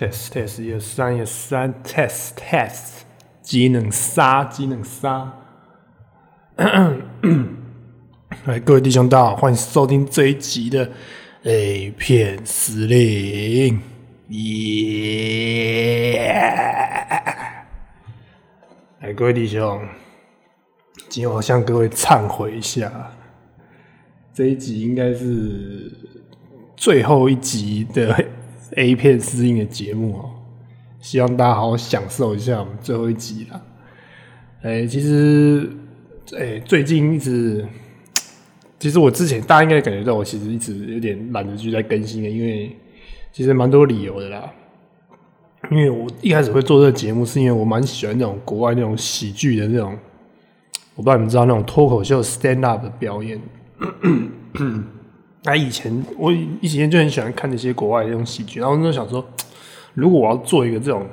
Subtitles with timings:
[0.00, 3.02] test test 一二三一二三 test test
[3.42, 5.30] 技能杀技能杀。
[8.46, 10.90] 来，各位弟兄大家好，欢迎收听这一集的
[11.42, 13.78] A 片司令，
[14.28, 14.72] 耶！
[19.00, 19.86] 来，各位弟兄，
[21.10, 22.90] 今天我向各位忏悔一下，
[24.32, 25.92] 这一集应该是
[26.74, 28.24] 最后一集的
[28.76, 30.30] A 片司令的节目哦，
[31.00, 33.60] 希望大家好好享受一下我们最后一集啦。
[34.62, 35.68] 哎，其实，
[36.38, 37.66] 哎，最近一直，
[38.78, 42.76] 其实我之前大家应该感觉到我其实一直有点懒得去在更新的，因为
[43.32, 44.52] 其实蛮多理由的啦。
[45.70, 49.98] 因为我一开始会做这个节目，是因为我蛮喜欢那种国外那种喜剧的那种，
[50.94, 53.40] 我不知道你们知道那种脱口秀 stand up 的表演。
[55.42, 56.30] 那以前我
[56.60, 59.26] 以前就很喜欢看那些国外那种喜剧，然后就想说，
[59.94, 61.06] 如果我要做一个这种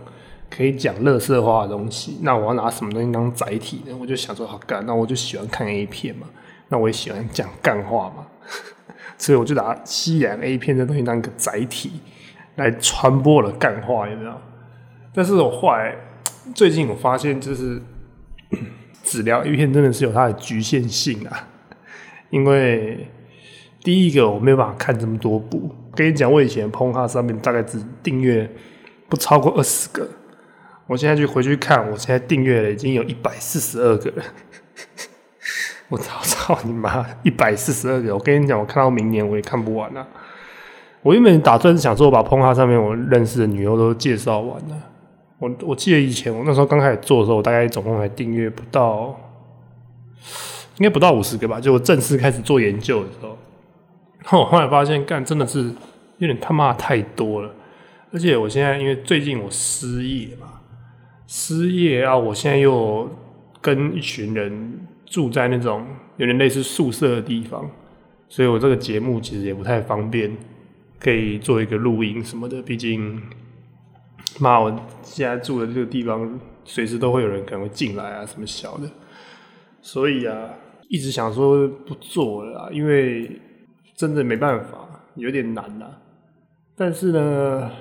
[0.49, 3.95] 可以讲乐色话的东西，那我要拿什么东西当载体呢？
[3.97, 6.27] 我就想说，好干，那我就喜欢看 A 片嘛，
[6.67, 8.27] 那我也喜欢讲干话嘛，
[9.17, 12.01] 所以我就拿西洋 A 片这东西当一个载体
[12.55, 14.33] 来传播了干话，有没有？
[15.13, 15.95] 但是我后来
[16.53, 17.81] 最近我发现，就是
[19.03, 21.47] 治疗 A 片真的是有它的局限性啊，
[22.29, 23.07] 因为。
[23.87, 28.45] 第一个我没有办法看这么多部，跟你讲，我以前碰它上面大概只订阅
[29.07, 30.05] 不超过二十个，
[30.87, 34.23] 我现在就回去看，我现在订阅了已经有一百四十二个了。
[35.87, 38.13] 我操操你妈，一百四十二个！
[38.13, 40.05] 我跟你讲，我看到明年我也看不完啊。
[41.01, 44.75] 我原本打算是想说，我把碰它上面我认识的女优都介绍完了。
[45.39, 49.17] 我我记得以前我那时候刚开始做的时候，我大概总共还订阅不到，
[50.75, 51.61] 应该不到五十个吧。
[51.61, 53.36] 就我正式开始做研究的时候。
[54.33, 55.71] 我后来发现，干真的是
[56.17, 57.53] 有点他妈太多了，
[58.11, 60.61] 而且我现在因为最近我失业嘛，
[61.27, 63.09] 失业啊，我现在又
[63.61, 65.85] 跟一群人住在那种
[66.17, 67.69] 有点类似宿舍的地方，
[68.27, 70.35] 所以我这个节目其实也不太方便，
[70.99, 72.61] 可以做一个录音什么的。
[72.61, 73.21] 毕竟，
[74.39, 74.69] 妈，我
[75.03, 78.89] 现在住的这个地方随时都会有人可能会进来啊，什么小的，
[79.81, 80.49] 所以啊，
[80.89, 83.39] 一直想说不做了，因为。
[83.97, 85.87] 真的没办法，有点难呐。
[86.75, 87.71] 但是呢，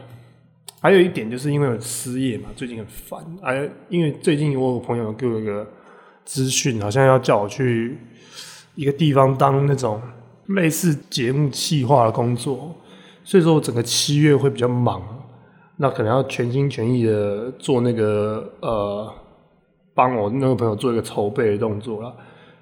[0.80, 3.20] 还有一点就是因为我失业嘛，最近很烦。
[3.42, 5.64] 哎，因为最近我有朋友给我一个
[6.24, 7.98] 资讯，好像要叫我去
[8.74, 10.00] 一个地方当那种
[10.46, 12.74] 类似节目企划的工作，
[13.22, 15.02] 所以说我整个七月会比较忙。
[15.76, 19.12] 那可能要全心全意的做那个呃，
[19.92, 22.16] 帮我那个朋友做一个筹备的动作了。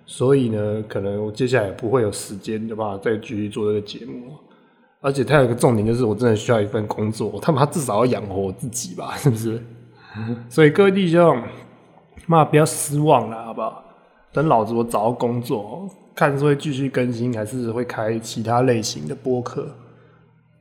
[0.06, 2.98] 所以呢，可能我接下来不会有时间，对吧？
[3.02, 4.32] 再继续做这个节目。
[5.00, 9.62] 而且它有一个重点，就是我真的需要一份工作，他妈至少要养活我自己吧， 是不是？
[10.48, 11.42] 所以各位弟兄，
[12.26, 13.84] 妈不要失望了，好不好？
[14.32, 19.68] 等老子我找到工作，看是会继续更新，还是会开其他类型的播客，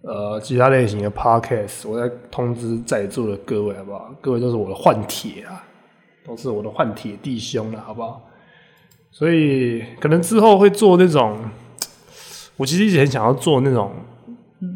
[0.01, 4.13] 呃，其他类型的 podcast，我再通知在座的各位，好不好？
[4.19, 5.63] 各位都是我的换铁啊，
[6.25, 8.21] 都是我的换铁弟兄了，好不好？
[9.16, 11.38] 所以可能之后会做那种，
[12.57, 13.91] 我其实一直很想要做那种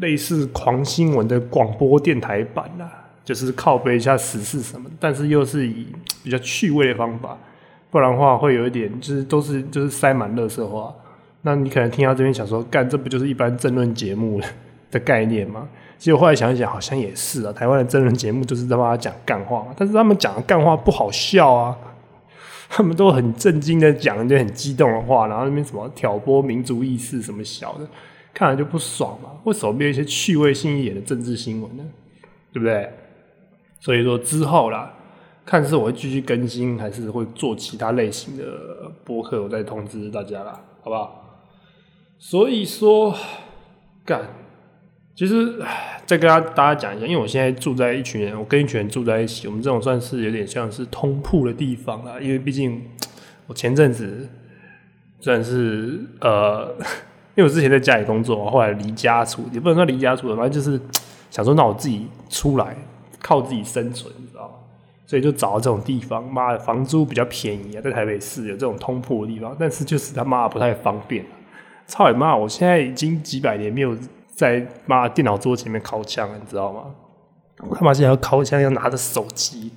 [0.00, 2.88] 类似狂新闻的广播电台版啦，
[3.24, 5.88] 就是靠背一下时事什么，但是又是以
[6.22, 7.36] 比较趣味的方法，
[7.90, 10.94] 不然的话会有一点就是都是就是塞满乐色话。
[11.42, 14.40] 那你可能听到这边想说，干这不就是一般政论节目
[14.92, 15.68] 的概念吗？
[15.98, 21.76] 其实我后来想一想，好像也是啊，台湾的政论节目就是在帮他讲干话嘛，但是他们讲的干话不好笑啊。
[22.68, 27.88] 他们都很震惊的讲一些很激动的话，然后那边什么挑拨民族意识什么小的，
[28.34, 29.30] 看了就不爽嘛。
[29.44, 31.84] 为什么没有一些趣味性一点的政治新闻呢？
[32.52, 32.92] 对不对？
[33.80, 34.92] 所以说之后啦，
[35.44, 38.44] 看是我会继续更新，还是会做其他类型的
[39.04, 41.40] 播客，我再通知大家啦，好不好？
[42.18, 43.14] 所以说，
[44.04, 44.37] 干。
[45.18, 45.52] 其实
[46.06, 52.20] 再跟大大家讲一下，因为我现在住在一群人，我跟一群人住在一起，我们这种算是有点像是通铺的地方啦。
[52.20, 52.80] 因为毕竟
[53.48, 54.28] 我前阵子
[55.18, 56.72] 算是呃，
[57.34, 60.80] 因为我之前在家里工作，后来离家出，也不能说离家出，反正就是
[61.32, 62.76] 想说，那我自己出来
[63.20, 64.54] 靠自己生存，你知道吗？
[65.04, 71.24] 所以就找到这种地方，妈的，房租比较便宜啊，在台北市有这种通铺的地方，但是就是他妈不太方便。
[71.88, 72.36] 操你妈！
[72.36, 73.96] 我现在已经几百年没有。
[74.38, 76.94] 在妈电脑桌前面靠枪，你知道吗？
[77.74, 79.72] 他妈现在要靠枪，要拿着手机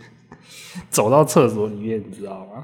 [0.87, 2.63] 走到厕所里面，你知道吗？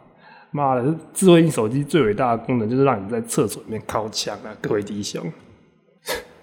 [0.52, 4.54] 妈的，智慧型手机最伟大的功能就是让你在厕所里面靠枪啊！
[4.62, 5.24] 各位弟兄，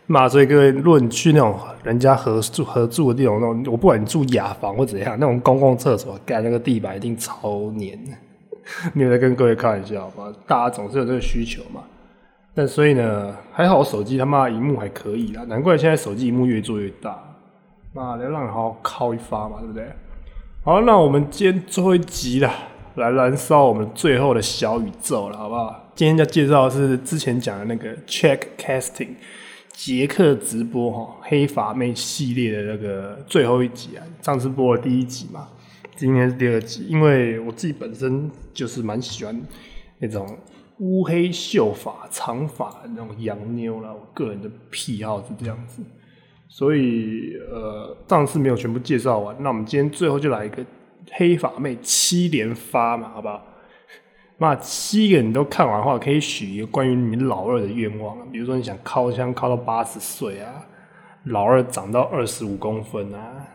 [0.09, 7.97] 妈，所以各位，如果你去那种人家合住合住的地方，那种我不管你住雅房或怎样，那种公共厕所盖那个地板一定超黏。
[8.93, 10.33] 没有在跟各位开玩笑吧？
[10.49, 11.85] 大家总是有这个需求嘛。
[12.56, 17.21] 但所以呢，还好我手机他妈屏幕还可以啦，难怪现在手机屏幕越做越大。
[17.93, 19.93] 妈的，让你好好靠一发嘛，对不对？
[20.62, 22.53] 好，那我们今天最后一集了，
[22.95, 25.91] 来燃烧我们最后的小宇宙了，好不好？
[25.97, 29.15] 今天要介绍的是之前讲的那个 Check Casting
[29.73, 35.49] 杰克直播哈黑发妹系列的那个最后一集啊，上次播了第一集嘛，
[35.97, 39.43] 今天是第二集，因为我自己本身就是蛮喜欢
[39.99, 40.25] 那种。
[40.79, 45.81] 乌黑秀发、长发那种洋妞啦，我个人的癖好是这样子，
[46.49, 50.67] 所以呃，上次没有全部介绍完，那我们今天最后就来一个
[51.12, 53.41] 黑发妹七连发嘛，好不好？
[54.38, 60.67] 那七个你都看完的话，可以许一个关于你老二的愿望，比如说你想靠枪靠到八十岁啊，
[61.26, 63.47] 老二长到二十五公分啊，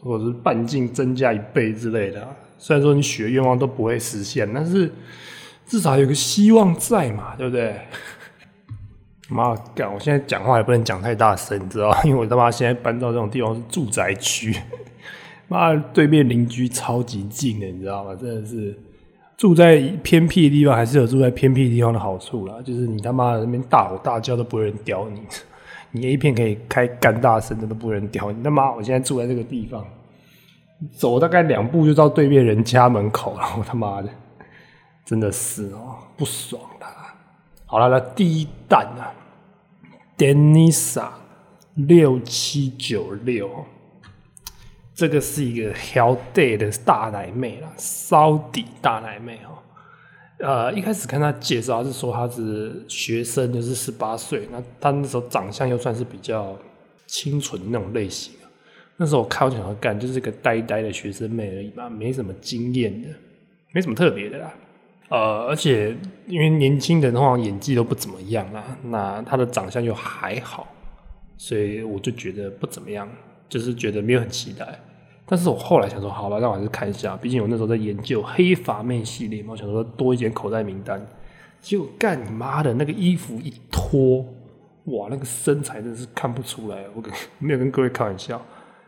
[0.00, 2.28] 或者是半径增加一倍之类的。
[2.58, 4.92] 虽然说你许的愿望都不会实现，但是。
[5.68, 7.76] 至少有个希望在嘛， 对不对？
[9.30, 9.92] 妈干！
[9.92, 14.56] 我现在讲话也不能讲太大声，你知道 因为我他妈现在搬到这种地方是住宅区，
[15.48, 18.14] 妈对面邻居超级近的，你知道吗？
[18.14, 18.74] 真的是
[19.36, 22.54] 住在偏僻的地方，还是有住在偏僻地方的好处啦。
[22.64, 25.20] 就是你他妈的那边大吼大叫都不会人屌你，
[25.92, 28.42] 你 A 片可以开干大声的都不会人屌你。
[28.42, 29.84] 他妈，我现在住在这个地方，
[30.90, 34.08] 走大概两步就到对面人家门口了，我他妈的！
[35.08, 37.16] 真的是哦，不爽啦。
[37.64, 39.14] 好了，那第一弹啊
[40.18, 41.08] ，Denisa
[41.76, 43.64] 六七九六，
[44.94, 49.56] 这个是一个 Hell Day 的大奶妹啦，烧底大奶妹哦。
[50.40, 54.46] 呃，一开始看她介绍是说她是学生，就是十八岁。
[54.52, 56.54] 那她那时候长相又算是比较
[57.06, 58.34] 清纯那种类型
[58.98, 63.08] 那时候我看我想要干，就是个呆呆的学生妹而已嘛，没什么经验的，
[63.72, 64.52] 没什么特别的啦。
[65.08, 65.96] 呃，而且
[66.26, 70.66] 因为年轻人的话演技都不怎么样啦，那他的长相又还好，
[71.38, 73.08] 所以我就觉得不怎么样，
[73.48, 74.78] 就是觉得没有很期待。
[75.24, 81.00] 但是我后来想说，好吧，那我还是看一下，毕竟我那时候在研究黑发妹系列嘛，我想说多一点口袋名单。
[81.60, 84.24] 结果干你妈的那个衣服一脱，
[84.84, 87.10] 哇，那个身材真的是看不出来，我跟
[87.40, 88.44] 没有跟各位开玩笑，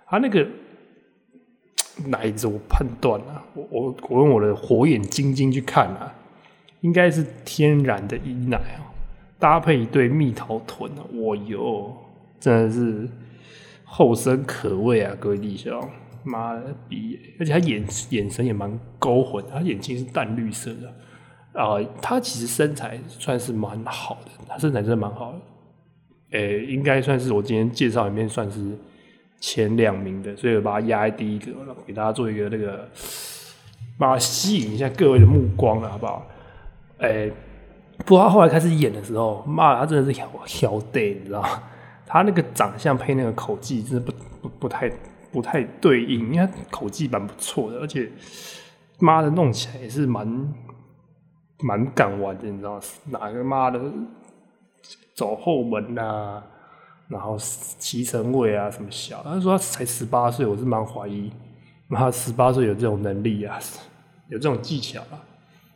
[0.06, 0.46] 他那个。
[2.08, 6.14] 奶子我判断啊，我我我用我的火眼金睛去看啊，
[6.80, 8.92] 应该是天然的伊奶啊，
[9.38, 11.94] 搭配一对蜜桃臀啊，我哟，
[12.38, 13.08] 真的是
[13.84, 15.82] 后生可畏啊，各位弟兄，
[16.22, 25.38] 妈的逼，而且他眼眼神也蛮勾魂，他眼睛是淡绿色的啊，他其实身材算是蛮好的，他身材真的蛮好的，
[26.38, 28.76] 诶，应该算是我今天介绍里面算是。
[29.40, 31.52] 前两名的，所以我把它压在第一个，
[31.86, 32.86] 给大家做一个那个，
[33.98, 36.26] 把它吸引一下各位的目光了，好不好？
[36.98, 37.30] 哎，
[38.04, 41.62] 不过他后来开始演的时候，妈，他真的是挑挑对，你知道吗？
[42.06, 44.92] 他那个长相配那个口技，真的不不不太
[45.32, 48.10] 不太对应，因为口技蛮不错的，而且
[48.98, 50.54] 妈的弄起来也是蛮
[51.60, 52.78] 蛮敢玩的，你知道？
[53.06, 53.80] 哪个妈的
[55.14, 56.42] 走后门呐？
[57.10, 61.28] 然后骑乘位啊什么小，他说他才十八岁，我是蛮怀疑，
[61.90, 63.58] 他十八岁有这种能力啊，
[64.28, 65.18] 有这种技巧啊，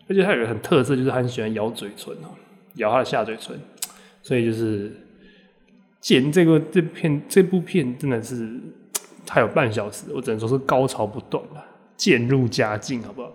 [0.08, 2.30] 而且他有个很特色，就是他很喜欢咬嘴唇哦，
[2.75, 3.58] 咬他的下嘴唇，
[4.23, 4.92] 所以就是
[6.00, 8.56] 剪这个这片这部片真的是
[9.26, 11.64] 他有半小时，我只能说是高潮不断了，
[11.97, 13.32] 渐入佳境，好不好？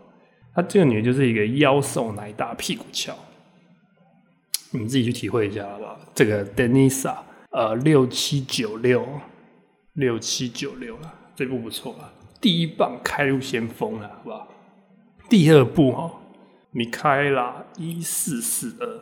[0.56, 3.14] 他这个女就是一个腰瘦奶大屁股翘，
[4.72, 6.00] 你们自己去体会一下好不好？
[6.16, 7.18] 这个 Denisa。
[7.52, 9.04] 呃，六七九六，
[9.94, 14.48] 六七九六了，这部不错啊，第一棒开路先锋了，好不好？
[15.28, 16.12] 第二部哈，
[16.70, 19.02] 米开拉一四四二，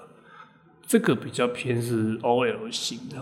[0.88, 3.18] 这个比较偏是 OL 型的，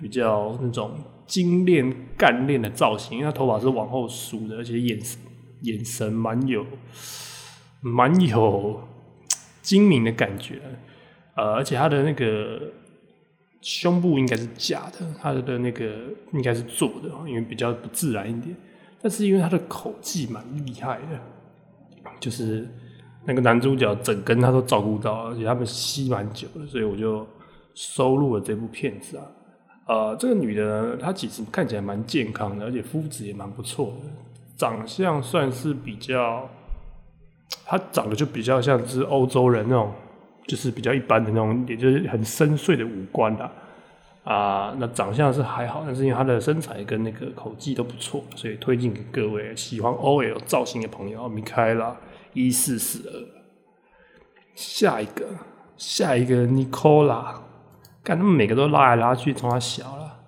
[0.00, 5.20] 比较那种精炼干练的造型，因为他头发是往后梳的，而且眼神
[5.60, 6.64] 眼神蛮有
[7.82, 8.88] 蛮有
[9.60, 10.62] 精明的感觉，
[11.36, 12.72] 呃，而且他的那个。
[13.62, 15.94] 胸部应该是假的，他的那个
[16.32, 18.54] 应该是做的，因为比较不自然一点。
[19.00, 22.68] 但是因为他的口技蛮厉害的，就是
[23.24, 27.24] 那个男主角整根他都照顾到，而且他们吸蛮久的，所以我就
[27.74, 29.24] 收录了这部片子啊。
[29.86, 34.10] 呃，这个女的她其实看起来蛮健康的，而且肤质也蛮不错的，
[34.56, 36.48] 长相算是比较，
[37.64, 39.92] 她长得就比较像是欧洲人那种。
[40.46, 43.50] 就是比较一般的那种，也就是很深邃的五官啦。
[44.24, 51.28] 啊，那长相是还好，但是因为她的身材跟那个口技都不错，所以推荐给各位喜欢 OL 造型的朋友。
[51.28, 51.96] 米开拉
[52.32, 53.12] 一四四二，
[54.54, 55.26] 下一个，
[55.76, 57.34] 下一个 Nicola，
[58.04, 60.20] 看他们每个都拉来拉去，从他小了，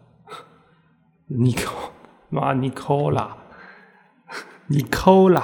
[1.31, 1.91] Nico，
[2.31, 5.43] 妈 Nicola，Nicola，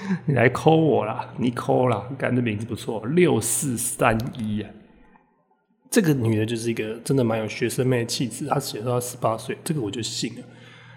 [0.26, 4.70] 你来抠我啦你抠啦，感觉这名字不错，六四三一啊。
[5.90, 10.42] 这个女的就是一个真的蛮有学生妹的气质，她写说她十八岁，这个我就信了。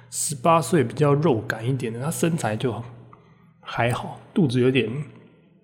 [0.09, 2.75] 十八岁比较肉感一点的，她身材就
[3.61, 4.91] 还好，肚子有点，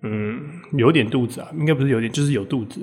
[0.00, 0.40] 嗯，
[0.72, 2.80] 有点肚子啊，应该不是有点，就是有肚子，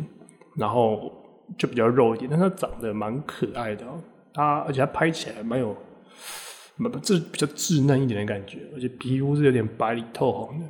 [0.55, 1.11] 然后
[1.57, 3.83] 就比较肉一点，但她长得蛮可爱的，
[4.31, 5.75] 她而且她拍起来蛮有，
[6.77, 10.65] 不不，这比较稚嫩一点的感觉，而且皮肤是有点白里透红的。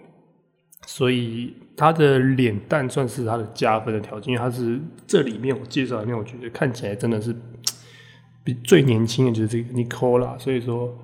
[0.87, 7.35] 所以他的脸蛋算是他的加分的条件，因为他是这里面我介绍里面，我觉得看起来真的是
[8.43, 10.95] 比最年轻的就是这个 Nicola，所以说，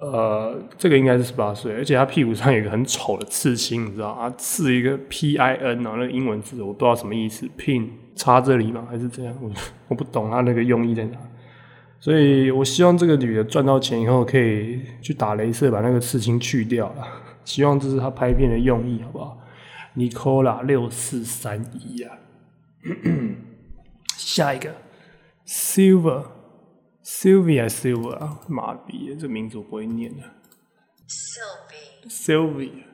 [0.00, 8.84] 呃，这个应该是十八岁，而且他屁股上有一个很丑的刺青，你知道啊，刺一个 P I N 啊，那个英文字我不知道什么意思，Pin 插这里吗？
[8.90, 9.32] 还是这样？
[9.40, 9.48] 我
[9.86, 11.18] 我不懂他那个用意在哪，
[12.00, 17.06] 所以我希望这个女的赚到钱以后可以去打镭射把那个刺青去掉了。
[17.44, 19.38] 希望这是她拍片的用意，好不好
[19.96, 22.18] ？Nicola 六四三一啊，
[24.16, 24.74] 下一个。
[25.46, 26.24] Silver
[27.02, 30.22] Sylvia Silver 啊，妈逼，这名字我不会念的。
[31.08, 32.84] Sylvia Sylvia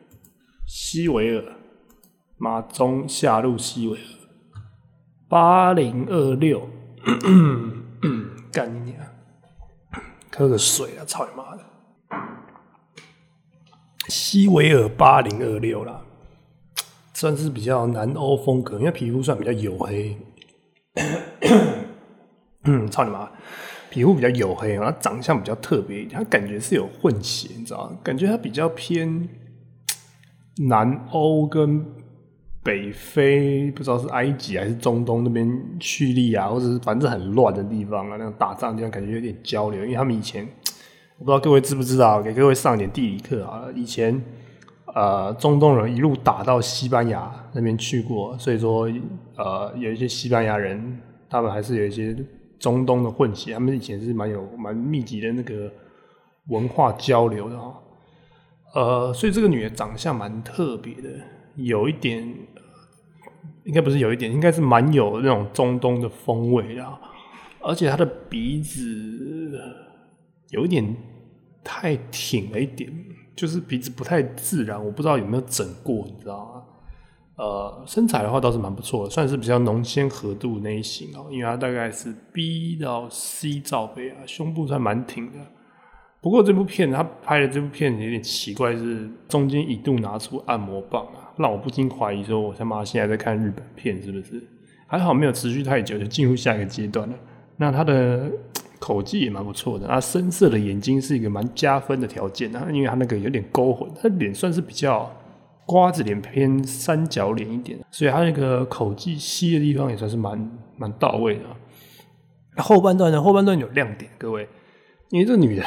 [0.67, 1.57] 西维尔。
[2.37, 4.05] 马中下路西维尔。
[5.29, 6.69] 八零二六，
[8.55, 8.97] 干你娘！
[10.37, 11.05] 喝个水啊！
[11.05, 11.65] 操你妈的！
[14.07, 16.01] 西维尔八零二六啦，
[17.13, 20.17] 算是比较南欧风格，因为皮肤算比较黝黑。
[22.63, 23.29] 嗯， 操你妈！
[23.91, 27.99] 皮肤比较黝黑，然后长相比较特别一点，他感觉是有混血，你知道吗？
[28.05, 29.29] 感觉他比较偏
[30.69, 31.85] 南欧跟
[32.65, 40.49] 北非，不知道是埃及还是中东那边叙利亚，或者是反正很乱的地方啊，那种打仗地方，感觉有点交流，因为他们以前。
[41.17, 43.67] 我不知道各位知不知道，给各位上一点地理课啊。
[43.73, 44.21] 以前，
[44.97, 48.91] 呃，中东人一路打到西班牙那边去过，所以说，
[49.37, 52.17] 呃，有一些西班牙人，他们还是有一些
[52.59, 55.71] 中东的混血，他们以前是蛮有蛮密集的那个
[56.49, 57.75] 文化交流的哈。
[58.75, 61.09] 呃，所以这个女的长相蛮特别的，
[61.55, 62.29] 有一点，
[63.65, 66.99] 应该不是有一点，应该是蛮有那种中东的风味的，
[67.61, 69.61] 而且他的鼻子。
[70.51, 70.97] 有一点
[71.65, 72.93] 太挺了一点，
[73.35, 76.63] 就是鼻子不太自然，我不知道有没有整过，你知道吗？
[77.37, 85.39] 呃，身材的话倒是蛮不错的，算是比较浓纤合度那一型哦，因为它大概是 B 到 C 罩杯啊，胸部算蛮挺的。
[86.25, 94.43] 不过这部片他拍的这部片有点奇怪，是中间一度拿出按摩棒啊，让我不禁怀疑说，我他妈现在在看日本片是不是？
[94.87, 97.15] 还好没有持续太久，就进入下一个阶段了。
[97.59, 98.33] 那他的。
[98.81, 105.11] 口技也蛮不错的，啊，深色的眼睛是一个蛮加分的条件啊，因为他那个有点勾魂，他脸算是比较
[105.65, 111.45] 瓜子脸偏三角脸一点，所以他那个口技吸的地方也算是蛮蛮到位的。
[112.63, 114.47] 后半段呢，后半段有亮点，各位，
[115.09, 115.65] 因为这女的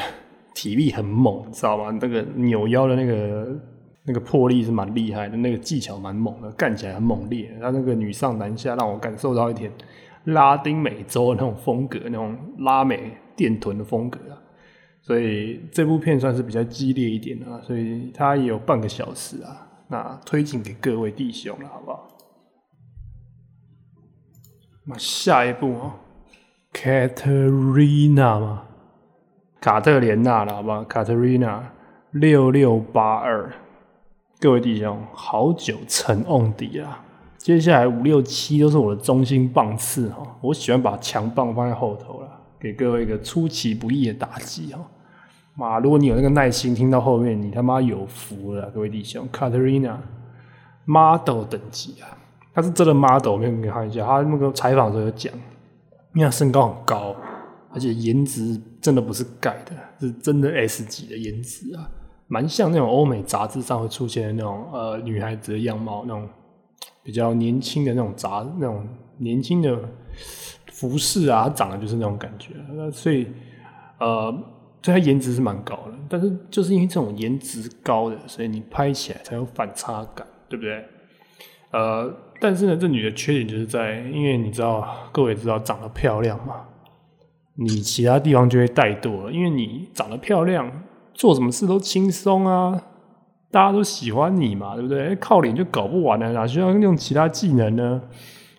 [0.58, 1.96] 体力很猛，知道吗？
[2.00, 3.56] 那个扭腰的那个
[4.04, 9.70] 那个魄力是蛮厉害的，那个技巧蛮猛的，干起来很猛烈，他那个女上男下，让我感受到一点。
[10.24, 14.34] 拉丁美洲的那种风格，那种拉美电臀的风格啊，
[15.00, 22.08] 所以这部片算是比较激烈一点的，所以它也有半个小时啊，那推荐给各位弟兄了，好不好？
[24.86, 25.92] 那下一部哦
[26.74, 28.64] ，Katerina 嘛，
[29.60, 31.60] 卡特莲娜了，好不好？Katerina
[32.12, 33.52] 六六八二，
[34.40, 37.04] 各位弟兄，好久成瓮底啊！
[37.38, 42.28] 接下来五六七都是我的中心棒次哈，我喜欢把强棒放在后头了，
[42.60, 44.80] 给各位一个出其不意的打击哈。
[45.56, 49.28] 妈，如果你有那个耐心听到后面，你他妈有福了，各位弟兄。
[49.32, 49.96] Katerina
[50.84, 52.06] model 等级啊，
[52.54, 55.32] 他是真的 model，我给你看一下，他那个采访时候有讲，
[56.14, 57.16] 因为他身高很高，
[57.72, 61.90] 而且颜值真的不是盖的，是真的 S 级的颜值啊，
[62.26, 66.28] 蛮像那种欧美杂志上会出现的那种呃女孩子的样貌那种。
[67.02, 69.78] 比较年轻的那种杂那种年轻的
[70.66, 72.50] 服饰啊，长得就是那种感觉。
[72.74, 73.26] 那所以
[73.98, 74.30] 呃，
[74.82, 80.84] 对她颜值是蛮高的，但是就是因为这种颜值高的，所以你拍起来才有反差感，对不对？
[81.70, 86.66] 呃，但是呢，这女的缺点就是在，因为你知道，各位知道长得漂亮嘛，
[87.60, 90.70] 你其他地方就会怠惰了，因为你长得漂亮，
[91.12, 92.80] 做什么事都轻松啊，
[93.50, 95.16] 大家都喜欢你嘛，对不对？
[95.16, 98.00] 靠脸就搞不完了，哪需要用其他技能呢？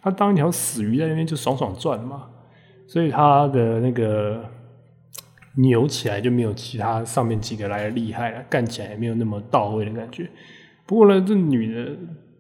[0.01, 2.25] 他当一条死鱼在那边就爽爽赚嘛，
[2.87, 4.43] 所以他的那个
[5.55, 10.29] 扭起来就没有其他上面几个来的厉害了，干起来也没有那么到位的感觉。
[10.85, 11.91] 不过呢，这女的。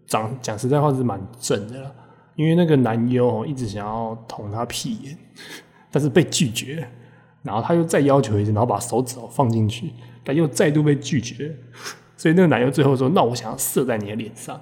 [0.09, 1.91] 讲讲实在话是蛮正的啦，
[2.33, 5.15] 因为那个男优一直想要捅她屁眼，
[5.91, 6.87] 但是被拒绝，
[7.43, 9.91] 然后他又再要求一次，然后把手指头放进去，
[10.23, 11.55] 但又再度被拒绝，
[12.17, 14.59] 所以那个男优最后说：“那我想要射在你的脸上。”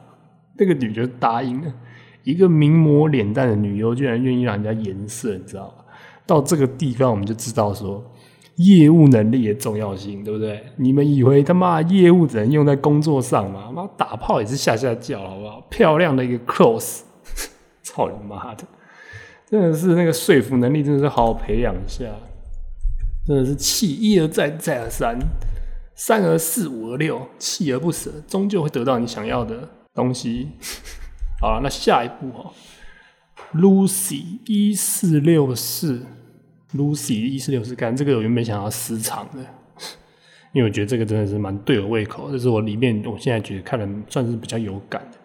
[0.59, 1.73] 那个女就答应了。
[2.23, 5.85] 一个名模脸蛋的女优居然愿意让人家颜色，你知道吗？
[6.25, 8.03] 到这个地方我们就知道说。
[8.57, 10.63] 业务能力的重要性，对不对？
[10.77, 13.71] 你们以为他妈业务只能用在工作上吗？
[13.71, 15.61] 妈打炮也是下下叫，好不好？
[15.69, 17.01] 漂亮的一个 close，
[17.83, 18.63] 操你妈的！
[19.49, 22.03] 真的是那个说服能力，真的是好好培养一下。
[23.25, 25.17] 真的是气一而再，再而三，
[25.95, 30.49] 三而四，五而六，锲而不舍，终究会得到你想要的东西。
[31.41, 32.53] 好了，那下一步哦
[33.53, 36.05] ，Lucy 一四六四。
[36.75, 39.39] Lucy 一四六四干这个我原本想要私藏的，
[40.51, 45.17] 因为我觉得这个真的是蛮对我胃口，这是我里面我现在觉得看的算是比较有感的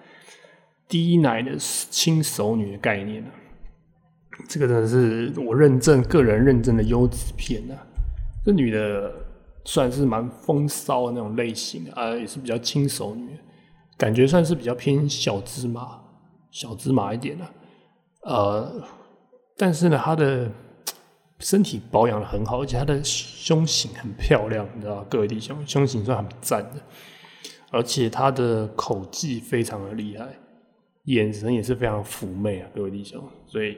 [0.86, 3.24] 低奶的轻熟女的概念
[4.48, 7.74] 这个真的是我认证个人认证的优质片啊。
[8.44, 9.12] 这女的
[9.64, 13.38] 算是蛮风骚的那种类型啊，也是比较轻熟女，
[13.96, 16.00] 感觉算是比较偏小芝麻
[16.50, 17.44] 小芝麻一点的，
[18.22, 18.82] 呃，
[19.56, 20.50] 但是呢，她的。
[21.38, 26.80] 身体保养的很好，而且她的胸型很漂亮，你知道各位弟兄，胸型算很赞的，
[27.72, 30.28] 而且他的口技非常的厉害，
[31.06, 33.76] 眼神也是非常妩媚啊，各位弟兄，所以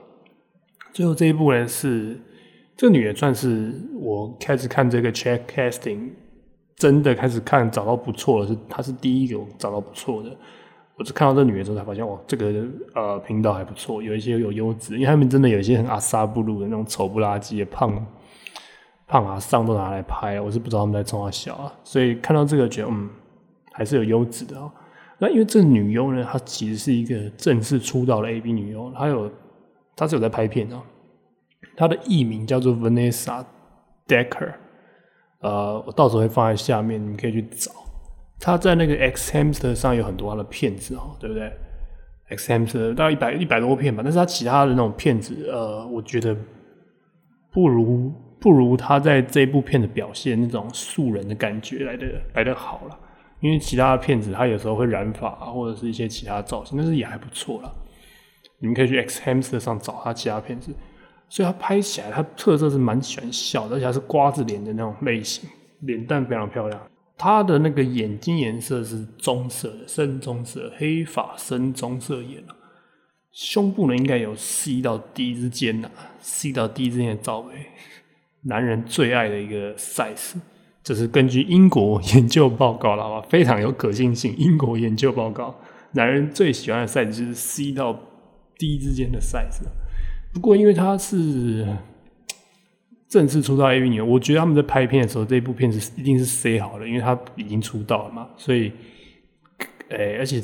[0.94, 2.20] 最后这一部呢是
[2.76, 6.10] 这个女的，算是我开始看这个 check casting，
[6.76, 10.30] 真的开始看找到不错的，是她是第一个找到不错的。
[10.96, 18.06] 我是看到这女的之后才发现，哇，这个呃频道还不错，有一些有优质，因为他们真的有一些很阿萨布鲁的那种丑不拉几的胖
[19.08, 23.10] 胖啊上都拿来拍，我是不知道他们在冲啊小啊，所以看到这个觉得嗯
[23.72, 24.72] 还是有优质的哦。
[25.18, 29.32] 那因为这女优呢，她其实是一个正式出道的 A B 女优，她有。
[29.94, 30.82] 她是有在拍片的，
[31.76, 33.46] 她的艺名叫做 Vanessa
[34.08, 34.54] Decker，
[35.42, 37.72] 呃，我到时候会放在下面，你可以去找。
[38.42, 41.52] 他在那个 X Hamster 上有很多他的片子哦，对不对
[42.30, 46.36] ？X Hamster 大概一百一百多片吧，但是他其他的那种片子，呃，我觉得
[47.52, 52.98] 不如不如他在这部片的表现那种素人的感觉来的来的好了。
[53.42, 57.74] 因为其他的片子他有时候会染发或者是一些其他造型，但是也还不错了。
[58.60, 60.72] 你们可以去 X Hamster 上找他其他片子，
[61.28, 65.50] 所以他拍起来，他特色是蛮喜欢笑的，而且他是瓜子脸的那种类型，
[65.82, 66.80] 脸蛋非常漂亮。
[67.22, 72.56] 他的那个眼睛颜色是棕色的，深棕色，黑发深棕色眼啊
[73.32, 77.54] 胸部呢应该有 C 到 D 之间呐，C 到 D 之间的罩杯，
[78.46, 80.34] 男人最爱的一个 size，
[80.82, 84.36] 这是根据英国研究报告了，非常有可信性。
[84.36, 85.56] 英国研究报告，
[85.92, 88.00] 男人最喜欢的 size 就是 C 到。
[88.58, 89.64] D 之间的 size，
[90.32, 91.66] 不过因为他是
[93.12, 98.72] 正式出道 A V 女，我觉得他们在拍片的时候，这部片子一定是 C 好了，因为他已经出道了嘛，所以，
[99.90, 100.42] 诶，而且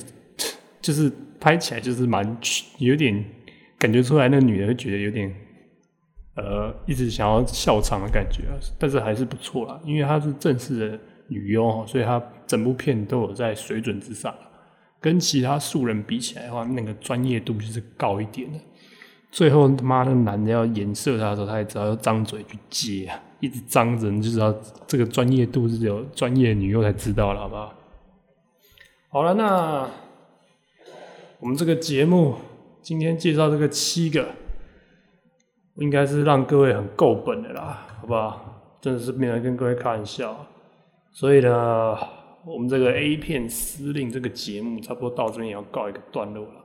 [0.81, 2.37] 就是拍起来就是蛮
[2.79, 3.23] 有点
[3.79, 5.33] 感觉出来，那个女的会觉得有点
[6.35, 10.99] 呃，一直想要笑场的感觉啊，但是还是不错啦，因为她是正式的
[11.29, 14.35] 女优，所以她整部片都有在水准之上。
[14.99, 18.59] 跟其他素人比起来的话，那个专业度就是高一点的。
[19.31, 24.53] 最后他妈那男的要颜色他的时候，他也知道要张嘴去接啊，一直张着，你就知道
[24.87, 27.73] 这个专业度是有专业女优才知道了，好不好？
[29.09, 29.89] 好了，那
[31.39, 32.35] 我们这个节目
[32.81, 34.29] 今天介绍这个七个，
[35.75, 38.77] 应该是让各位很够本的啦，好不好？
[38.81, 40.45] 真的是没来跟各位开玩笑，
[41.11, 41.97] 所以呢。
[42.45, 46.63] 我们这个 A 片司令这个节目差不多到这边也要告一个段落了，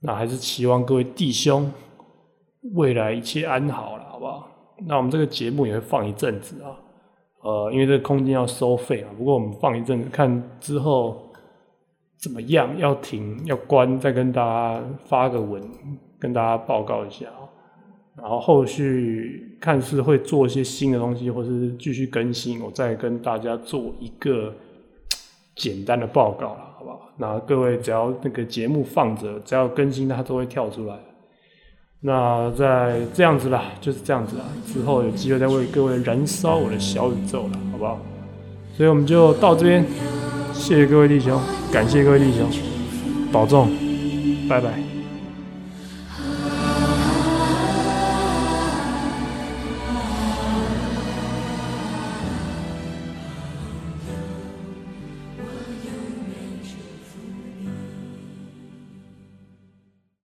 [0.00, 1.70] 那还是期望各位弟兄
[2.74, 4.48] 未来一切安好了，好不好？
[4.86, 6.76] 那我们这个节目也会放一阵子啊，
[7.42, 9.10] 呃，因为这个空间要收费啊。
[9.16, 11.30] 不过我们放一阵子，看之后
[12.18, 15.62] 怎么样，要停要关，再跟大家发个文，
[16.18, 17.26] 跟大家报告一下。
[17.26, 17.36] 啊
[18.16, 24.52] 然后后续看是会做一些新的东西，或是继续更新，我再跟大家做一个
[25.56, 27.00] 简单的报告了，好不好？
[27.16, 30.94] 那各位只要那个节目放着，只要更新它都会跳出来。
[32.00, 34.44] 那在这样子啦，就是这样子啦。
[34.66, 37.98] 之后有机会再为各位燃烧我的小宇宙了，好不好？
[38.74, 39.84] 所以我们就到这边，
[40.54, 41.38] 谢谢各位弟兄，
[41.70, 42.48] 感谢各位弟兄，
[43.30, 43.68] 保重，
[44.48, 44.89] 拜拜。